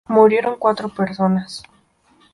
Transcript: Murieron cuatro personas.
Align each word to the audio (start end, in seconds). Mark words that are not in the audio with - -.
Murieron 0.07 0.55
cuatro 0.57 0.89
personas. 0.89 1.61